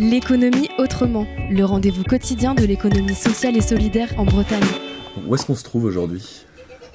L'économie 0.00 0.70
autrement, 0.78 1.26
le 1.50 1.62
rendez-vous 1.62 2.04
quotidien 2.04 2.54
de 2.54 2.64
l'économie 2.64 3.14
sociale 3.14 3.54
et 3.56 3.60
solidaire 3.60 4.08
en 4.16 4.24
Bretagne. 4.24 4.64
Où 5.28 5.34
est-ce 5.34 5.44
qu'on 5.44 5.54
se 5.54 5.62
trouve 5.62 5.84
aujourd'hui? 5.84 6.46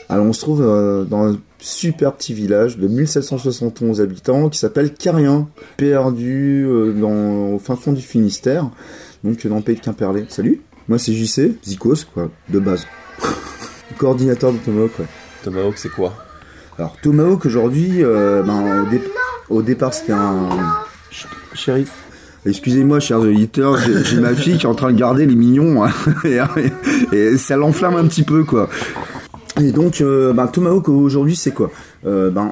Alors 0.09 0.25
on 0.25 0.33
se 0.33 0.42
trouve 0.42 0.63
euh, 0.63 1.03
dans 1.03 1.31
un 1.33 1.37
super 1.59 2.13
petit 2.13 2.33
village 2.33 2.79
de 2.79 2.87
1771 2.87 4.01
habitants 4.01 4.49
qui 4.49 4.57
s'appelle 4.57 4.91
Carien, 4.91 5.47
perdu 5.77 6.65
euh, 6.67 6.93
dans, 6.93 7.53
au 7.53 7.59
fin 7.59 7.75
fond 7.75 7.91
du 7.91 8.02
Finistère, 8.02 8.71
donc 9.23 9.45
dans 9.45 9.57
le 9.57 9.61
pays 9.61 9.75
de 9.75 9.81
Quimperlé. 9.81 10.25
Salut, 10.29 10.61
moi 10.87 10.97
c'est 10.97 11.13
JC, 11.13 11.59
Zikos 11.63 12.05
quoi, 12.11 12.31
de 12.49 12.57
base. 12.57 12.87
Coordinateur 13.99 14.51
de 14.51 14.57
Tomahawk, 14.57 14.97
ouais. 14.97 15.05
Tomahawk, 15.43 15.77
c'est 15.77 15.89
quoi? 15.91 16.15
Alors 16.79 16.95
Tomahawk 17.03 17.45
aujourd'hui, 17.45 18.03
euh, 18.03 18.41
ben, 18.41 18.81
au, 18.81 18.89
dé- 18.89 19.01
au 19.51 19.61
départ 19.61 19.93
c'était 19.93 20.13
un... 20.13 20.49
Ch- 21.11 21.27
Chérie 21.53 21.85
Excusez-moi, 22.46 23.00
chers 23.00 23.20
auditeurs, 23.20 23.77
j'ai 23.77 24.20
ma 24.20 24.36
fille 24.36 24.57
qui 24.57 24.66
est 24.66 24.70
en 24.70 24.75
train 24.75 24.91
de 24.91 24.98
garder 24.98 25.26
les 25.26 25.36
mignons 25.36 25.84
hein, 25.84 25.90
et, 27.12 27.38
ça 27.38 27.58
l'enflamme 27.58 27.95
un 27.95 28.05
petit 28.05 28.23
peu, 28.23 28.44
quoi. 28.44 28.70
Et 29.59 29.72
donc, 29.72 30.02
euh, 30.02 30.31
ben, 30.31 30.45
Tomahawk 30.48 30.89
aujourd'hui, 30.89 31.36
c'est 31.36 31.52
quoi? 31.52 31.72
Euh, 32.05 32.30
ben, 32.30 32.52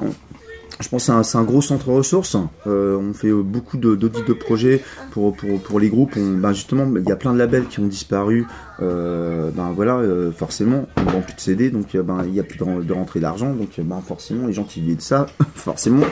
je 0.84 0.88
pense 0.90 1.06
que 1.06 1.22
c'est 1.22 1.38
un, 1.38 1.44
gros 1.44 1.62
centre 1.62 1.88
ressources. 1.88 2.36
Euh, 2.66 2.96
on 2.96 3.14
fait 3.14 3.28
euh, 3.28 3.42
beaucoup 3.42 3.78
d'audits 3.78 4.22
de, 4.26 4.32
projets 4.34 4.82
pour, 5.12 5.34
pour, 5.34 5.60
pour 5.60 5.80
les 5.80 5.88
groupes. 5.88 6.18
Ben, 6.18 6.52
justement, 6.52 6.86
il 6.94 7.08
y 7.08 7.12
a 7.12 7.16
plein 7.16 7.32
de 7.32 7.38
labels 7.38 7.66
qui 7.66 7.80
ont 7.80 7.86
disparu. 7.86 8.46
Ben 8.80 9.72
voilà, 9.74 10.02
forcément, 10.36 10.88
on 10.96 11.04
vend 11.04 11.20
plus 11.20 11.34
de 11.34 11.40
CD, 11.40 11.70
donc 11.70 11.96
ben 11.96 12.18
il 12.24 12.32
n'y 12.32 12.40
a 12.40 12.42
plus 12.42 12.58
de, 12.58 12.64
ren- 12.64 12.80
de 12.80 12.92
rentrée 12.92 13.20
d'argent, 13.20 13.54
donc 13.54 13.68
ben 13.78 14.02
forcément 14.04 14.48
les 14.48 14.52
gens 14.52 14.64
qui 14.64 14.80
vivent 14.80 14.96
de 14.96 15.00
ça, 15.00 15.26
forcément. 15.54 16.04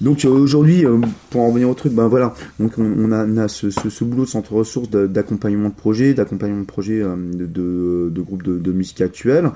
Donc 0.00 0.26
aujourd'hui, 0.28 0.84
pour 1.30 1.42
en 1.42 1.48
revenir 1.48 1.70
au 1.70 1.74
truc, 1.74 1.92
ben 1.92 2.08
voilà, 2.08 2.34
donc 2.58 2.72
on, 2.78 3.12
a, 3.12 3.48
ce, 3.48 4.04
boulot 4.04 4.24
de 4.24 4.28
centre 4.28 4.52
ressources 4.52 4.90
d'accompagnement 4.90 5.68
de 5.68 5.74
projet, 5.74 6.14
d'accompagnement 6.14 6.62
de 6.62 6.66
projet 6.66 7.00
euh, 7.00 7.16
de, 7.16 7.46
de, 8.10 8.20
groupes 8.20 8.42
de, 8.42 8.72
musique 8.72 9.00
actuelle. 9.00 9.50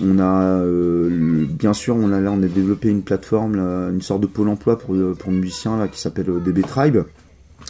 On 0.00 0.18
a 0.18 0.42
euh, 0.60 1.46
bien 1.48 1.72
sûr, 1.72 1.96
on 1.96 2.12
a 2.12 2.36
développé 2.48 2.88
une 2.88 3.02
plateforme, 3.02 3.56
une 3.56 4.02
sorte 4.02 4.20
de 4.22 4.26
pôle 4.26 4.48
emploi 4.48 4.78
pour 4.78 4.94
euh, 4.94 5.14
pour 5.18 5.30
musiciens 5.32 5.86
qui 5.88 6.00
s'appelle 6.00 6.30
euh, 6.30 6.40
DB 6.40 6.62
Tribe. 6.62 6.98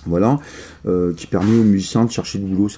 Voilà, 0.07 0.39
euh, 0.87 1.13
qui 1.13 1.27
permet 1.27 1.59
aux 1.59 1.65
musiciens 1.65 2.05
de 2.05 2.11
chercher 2.11 2.39
du 2.39 2.47
boulot. 2.47 2.69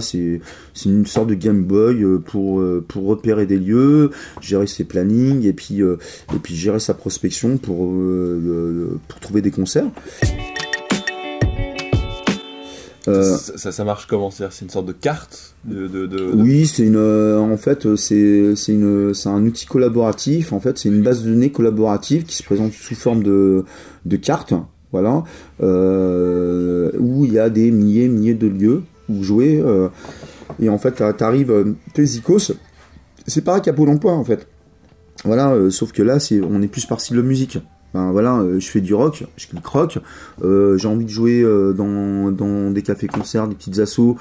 C'est 0.00 0.40
c'est 0.74 0.88
une 0.88 1.06
sorte 1.06 1.28
de 1.28 1.34
Game 1.34 1.62
Boy 1.62 2.02
euh, 2.02 2.18
pour 2.18 2.60
euh, 2.60 2.84
repérer 2.94 3.46
des 3.46 3.58
lieux, 3.58 4.10
gérer 4.40 4.66
ses 4.66 4.84
plannings 4.84 5.46
et 5.46 5.52
puis 5.52 5.80
euh, 5.80 5.96
gérer 6.44 6.80
sa 6.80 6.94
prospection 6.94 7.58
euh, 7.68 8.40
euh, 8.44 9.00
pour 9.06 9.20
trouver 9.20 9.40
des 9.40 9.52
concerts. 9.52 9.86
Euh, 13.08 13.36
ça, 13.36 13.56
ça- 13.58 13.72
ça 13.72 13.84
marche 13.84 14.06
comment? 14.06 14.30
C'est 14.30 14.60
une 14.62 14.70
sorte 14.70 14.86
de 14.86 14.92
carte 14.92 15.54
de, 15.64 15.86
de, 15.88 16.06
de- 16.06 16.16
de- 16.18 16.32
Oui, 16.34 16.66
c'est 16.66 16.84
une, 16.84 16.96
euh, 16.96 17.38
en 17.38 17.56
fait, 17.56 17.86
euh, 17.86 17.96
c'est, 17.96 18.54
c'est 18.56 18.72
une, 18.72 19.14
c'est 19.14 19.28
un 19.28 19.44
outil 19.44 19.66
collaboratif. 19.66 20.52
En 20.52 20.60
fait, 20.60 20.78
c'est 20.78 20.88
une 20.88 21.02
base 21.02 21.22
de 21.22 21.30
données 21.30 21.50
collaborative 21.50 22.24
qui 22.24 22.36
se 22.36 22.42
présente 22.42 22.72
sous 22.72 22.94
forme 22.94 23.22
de, 23.22 23.64
de 24.06 24.16
cartes, 24.16 24.54
voilà, 24.92 25.24
euh, 25.62 26.90
où 26.98 27.24
il 27.24 27.32
y 27.32 27.38
a 27.38 27.50
des 27.50 27.70
milliers, 27.70 28.08
milliers 28.08 28.34
de 28.34 28.46
lieux 28.48 28.82
où 29.08 29.22
jouer. 29.22 29.62
et 30.60 30.68
en 30.68 30.78
fait, 30.78 30.92
t'a- 30.92 31.12
t'arrives, 31.12 31.74
t'es 31.94 32.04
Zikos, 32.04 32.52
c'est 33.26 33.42
pareil 33.42 33.62
qu'à 33.62 33.72
Pôle 33.72 33.88
Emploi, 33.90 34.12
en 34.12 34.24
fait. 34.24 34.46
Voilà, 35.24 35.54
sauf 35.70 35.92
que 35.92 36.02
là, 36.02 36.20
c'est, 36.20 36.40
on 36.40 36.62
est 36.62 36.68
plus 36.68 36.86
par 36.86 37.00
de 37.16 37.22
musique. 37.22 37.58
Ben 37.94 38.12
voilà, 38.12 38.38
euh, 38.38 38.60
je 38.60 38.68
fais 38.68 38.80
du 38.80 38.94
rock, 38.94 39.24
je 39.36 39.46
clique 39.46 39.66
rock. 39.66 39.98
euh, 40.42 40.76
j'ai 40.76 40.88
envie 40.88 41.04
de 41.04 41.10
jouer 41.10 41.42
euh, 41.42 41.72
dans, 41.72 42.70
des 42.70 42.82
cafés-concerts, 42.82 43.48
des 43.48 43.54
petites 43.54 43.78
assos 43.78 44.18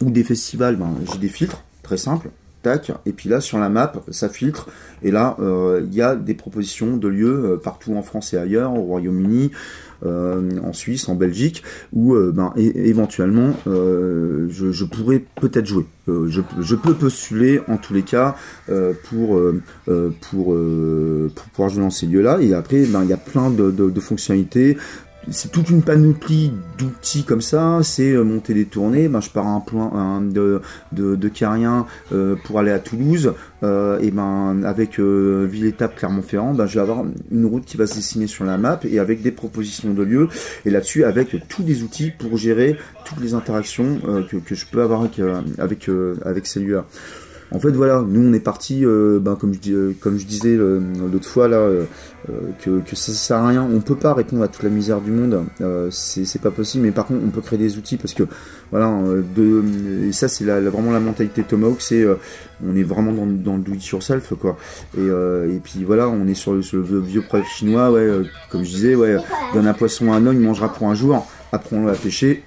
ou 0.00 0.10
des 0.10 0.24
festivals. 0.24 0.76
Ben, 0.76 0.94
j'ai 1.12 1.18
des 1.18 1.28
filtres, 1.28 1.62
très 1.82 1.96
simples. 1.96 2.30
Tac. 2.62 2.92
Et 3.04 3.12
puis 3.12 3.28
là, 3.28 3.40
sur 3.42 3.58
la 3.58 3.68
map, 3.68 3.92
ça 4.10 4.30
filtre. 4.30 4.68
Et 5.02 5.10
là, 5.10 5.36
il 5.38 5.92
y 5.92 6.00
a 6.00 6.16
des 6.16 6.32
propositions 6.32 6.96
de 6.96 7.08
lieux 7.08 7.60
partout 7.62 7.94
en 7.94 8.02
France 8.02 8.32
et 8.32 8.38
ailleurs, 8.38 8.72
au 8.72 8.80
Royaume-Uni, 8.80 9.50
en 10.04 10.72
Suisse, 10.72 11.08
en 11.08 11.14
Belgique, 11.14 11.62
où 11.92 12.14
euh, 12.14 12.32
ben, 12.32 12.52
éventuellement, 12.56 13.54
euh, 13.66 14.48
je, 14.50 14.84
pourrais 14.84 15.22
peut-être 15.40 15.66
jouer. 15.66 15.86
Euh, 16.08 16.28
je, 16.28 16.74
peux 16.74 16.94
postuler 16.94 17.60
en 17.68 17.76
tous 17.78 17.94
les 17.94 18.02
cas 18.02 18.36
euh, 18.68 18.92
pour, 19.08 19.36
euh, 19.36 19.62
euh, 19.88 20.10
pour, 20.30 20.52
euh, 20.52 21.30
pouvoir 21.52 21.70
jouer 21.70 21.82
dans 21.82 21.90
ces 21.90 22.06
lieux-là. 22.06 22.38
Et 22.40 22.54
après, 22.54 22.84
ben, 22.84 23.02
il 23.04 23.10
y 23.10 23.14
a 23.14 23.18
plein 23.18 23.50
de 23.50 24.00
fonctionnalités. 24.00 24.76
C'est 25.30 25.50
toute 25.50 25.70
une 25.70 25.82
panoplie 25.82 26.52
d'outils 26.78 27.24
comme 27.24 27.40
ça. 27.40 27.80
C'est 27.82 28.12
euh, 28.12 28.24
monter 28.24 28.54
des 28.54 28.66
tournées. 28.66 29.08
Ben, 29.08 29.20
je 29.20 29.30
pars 29.30 29.46
à 29.46 29.50
un 29.50 29.60
point 29.60 30.20
de, 30.20 30.60
de, 30.92 31.16
de 31.16 31.28
Carien 31.28 31.86
euh, 32.12 32.36
pour 32.44 32.58
aller 32.58 32.70
à 32.70 32.78
Toulouse. 32.78 33.32
Euh, 33.62 33.98
et 34.00 34.10
ben 34.10 34.62
avec 34.64 35.00
euh, 35.00 35.48
Ville-Étape 35.50 35.96
Clermont-Ferrand, 35.96 36.54
ben, 36.54 36.66
je 36.66 36.74
vais 36.74 36.80
avoir 36.80 37.04
une 37.30 37.46
route 37.46 37.64
qui 37.64 37.76
va 37.76 37.86
se 37.86 37.94
dessiner 37.94 38.26
sur 38.26 38.44
la 38.44 38.58
map 38.58 38.80
et 38.84 38.98
avec 38.98 39.22
des 39.22 39.30
propositions 39.30 39.94
de 39.94 40.02
lieux. 40.02 40.28
Et 40.66 40.70
là-dessus, 40.70 41.04
avec 41.04 41.48
tous 41.48 41.62
les 41.62 41.82
outils 41.82 42.10
pour 42.10 42.36
gérer 42.36 42.76
toutes 43.04 43.20
les 43.20 43.34
interactions 43.34 43.98
euh, 44.06 44.22
que, 44.22 44.36
que 44.36 44.54
je 44.54 44.66
peux 44.66 44.82
avoir 44.82 45.00
avec, 45.00 45.18
euh, 45.18 45.40
avec, 45.58 45.88
avec 46.24 46.46
ces 46.46 46.60
lieux-là. 46.60 46.86
En 47.54 47.60
fait, 47.60 47.70
voilà, 47.70 48.04
nous 48.04 48.28
on 48.28 48.32
est 48.32 48.40
parti, 48.40 48.84
euh, 48.84 49.20
ben, 49.20 49.36
comme, 49.36 49.54
je, 49.54 49.60
dis- 49.60 49.72
euh, 49.72 49.94
comme 50.00 50.18
je 50.18 50.26
disais 50.26 50.56
euh, 50.56 50.80
l'autre 51.12 51.28
fois 51.28 51.46
là, 51.46 51.68
que, 52.60 52.82
ça 52.94 53.12
sert 53.12 53.36
à 53.36 53.48
rien. 53.48 53.62
On 53.62 53.80
peut 53.80 53.94
pas 53.94 54.12
répondre 54.12 54.42
à 54.42 54.48
toute 54.48 54.64
la 54.64 54.70
misère 54.70 55.00
du 55.00 55.12
monde, 55.12 55.44
c'est 55.90 56.40
pas 56.40 56.50
possible. 56.50 56.84
Mais 56.84 56.90
par 56.90 57.06
contre, 57.06 57.20
on 57.24 57.30
peut 57.30 57.40
créer 57.40 57.58
des 57.58 57.78
outils 57.78 57.96
parce 57.96 58.12
que 58.12 58.24
voilà, 58.72 58.92
et 60.08 60.12
ça 60.12 60.26
c'est 60.26 60.44
la, 60.44 60.60
vraiment 60.62 60.90
la 60.90 60.98
mentalité 60.98 61.44
Tomahawk, 61.44 61.80
c'est 61.80 62.04
on 62.66 62.74
est 62.74 62.82
vraiment 62.82 63.12
dans, 63.12 63.24
le 63.26 63.62
do 63.62 63.72
it 63.72 63.86
yourself 63.86 64.32
quoi. 64.40 64.56
Et, 64.98 65.60
puis 65.62 65.84
voilà, 65.84 66.08
on 66.08 66.26
est 66.26 66.34
sur 66.34 66.54
le, 66.54 66.60
vieux 67.00 67.22
projet 67.22 67.44
chinois, 67.44 67.92
ouais, 67.92 68.10
comme 68.50 68.64
je 68.64 68.70
disais, 68.70 68.94
ouais, 68.96 69.16
donne 69.52 69.68
un 69.68 69.74
poisson 69.74 70.12
à 70.12 70.16
un 70.16 70.26
homme, 70.26 70.36
il 70.36 70.44
mangera 70.44 70.72
pour 70.72 70.88
un 70.88 70.94
jour, 70.94 71.24
apprends-le 71.52 71.90
à 71.90 71.94
pêcher. 71.94 72.42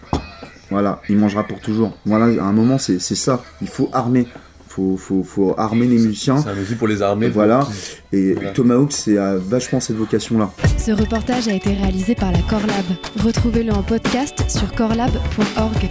Voilà, 0.69 1.01
il 1.07 1.17
mangera 1.17 1.43
pour 1.43 1.61
toujours. 1.61 1.97
Voilà, 2.05 2.25
à 2.43 2.45
un 2.45 2.51
moment, 2.51 2.77
c'est 2.77 2.99
ça. 2.99 3.41
Il 3.61 3.69
faut 3.69 3.89
armer. 3.93 4.27
Faut, 4.77 4.95
faut, 4.95 5.23
faut 5.23 5.55
armer 5.57 5.87
les 5.87 5.97
musiciens. 5.97 6.37
C'est 6.37 6.49
un 6.49 6.57
outil 6.61 6.75
pour 6.75 6.87
les 6.87 7.01
armées. 7.01 7.29
Voilà. 7.29 7.61
pour- 7.61 7.71
Et 8.13 8.33
Voilà. 8.33 8.51
Tomahawk, 8.51 8.91
c'est 8.91 9.15
vachement 9.37 9.79
cette 9.79 9.95
vocation-là. 9.95 10.51
Ce 10.77 10.91
reportage 10.91 11.47
a 11.47 11.53
été 11.53 11.73
réalisé 11.73 12.13
par 12.13 12.31
la 12.31 12.37
Corlab. 12.47 12.85
Retrouvez-le 13.23 13.73
en 13.73 13.81
podcast 13.81 14.43
sur 14.47 14.71
corlab.org. 14.75 15.89